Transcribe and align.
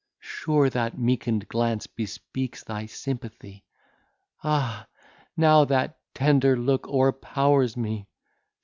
Sure 0.19 0.67
that 0.67 0.97
meekened 0.97 1.47
glance 1.47 1.85
bespeaks 1.85 2.63
thy 2.63 2.87
sympathy! 2.87 3.63
Ah! 4.43 4.87
how 5.39 5.63
that 5.65 5.99
tender 6.15 6.57
look 6.57 6.87
o'erpowers 6.87 7.77
me! 7.77 8.07